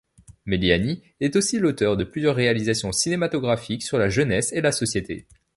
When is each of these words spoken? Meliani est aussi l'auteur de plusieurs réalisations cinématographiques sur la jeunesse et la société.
Meliani 0.47 1.03
est 1.19 1.35
aussi 1.35 1.59
l'auteur 1.59 1.95
de 1.95 2.03
plusieurs 2.03 2.35
réalisations 2.35 2.91
cinématographiques 2.91 3.83
sur 3.83 3.99
la 3.99 4.09
jeunesse 4.09 4.51
et 4.51 4.59
la 4.61 4.71
société. 4.71 5.27